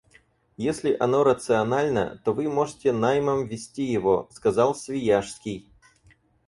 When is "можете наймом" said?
2.49-3.45